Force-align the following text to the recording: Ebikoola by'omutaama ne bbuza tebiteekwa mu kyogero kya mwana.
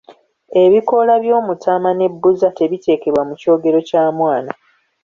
Ebikoola 0.63 1.13
by'omutaama 1.23 1.89
ne 1.93 2.07
bbuza 2.13 2.49
tebiteekwa 2.57 3.21
mu 3.29 3.33
kyogero 3.41 3.79
kya 3.89 4.03
mwana. 4.17 4.51